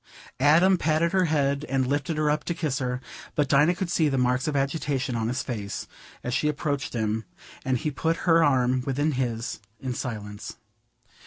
[0.39, 2.99] Adam patted her head and lifted her up to kiss her,
[3.35, 5.87] but Dinah could see the marks of agitation on his face
[6.23, 7.23] as she approached him,
[7.63, 10.57] and he put her arm within his in silence.